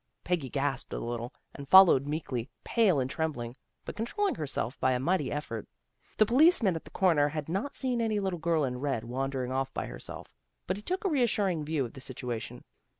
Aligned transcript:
Peggy 0.23 0.49
gasped 0.49 0.93
a 0.93 0.97
little, 0.97 1.31
and 1.53 1.67
followed 1.69 2.07
meekly, 2.07 2.49
pale 2.63 2.99
and 2.99 3.07
trembling, 3.07 3.55
but 3.85 3.95
controlling 3.95 4.33
herself 4.33 4.79
by 4.79 4.93
a 4.93 4.99
mighty 4.99 5.31
effort. 5.31 5.67
The 6.17 6.25
policeman 6.25 6.75
at 6.75 6.85
the 6.85 6.89
corner 6.89 7.27
had 7.29 7.47
not 7.47 7.75
seen 7.75 8.01
any 8.01 8.19
little 8.19 8.39
girl 8.39 8.63
in 8.63 8.79
red 8.79 9.03
wandering 9.03 9.51
off 9.51 9.71
by 9.75 9.85
herself, 9.85 10.33
but 10.65 10.75
he 10.75 10.81
took 10.81 11.05
a 11.05 11.07
reassuring 11.09 11.63
view 11.63 11.85
of 11.85 11.93
the 11.93 12.01
situation. 12.01 12.63